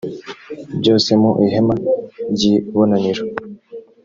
[0.79, 1.75] byose mu ihema
[2.33, 3.23] ry ibonaniro